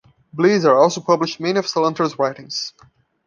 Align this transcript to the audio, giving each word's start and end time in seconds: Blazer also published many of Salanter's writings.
Blazer 0.33 0.73
also 0.75 0.99
published 0.99 1.39
many 1.39 1.59
of 1.59 1.67
Salanter's 1.67 2.17
writings. 2.17 2.73